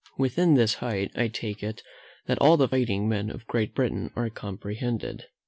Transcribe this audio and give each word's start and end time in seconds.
Within 0.17 0.55
this 0.55 0.73
height, 0.81 1.11
I 1.15 1.27
take 1.27 1.61
it, 1.61 1.83
that 2.25 2.39
all 2.39 2.57
the 2.57 2.67
fighting 2.67 3.07
men 3.07 3.29
of 3.29 3.45
Great 3.45 3.75
Britain 3.75 4.09
are 4.15 4.31
comprehended. 4.31 5.25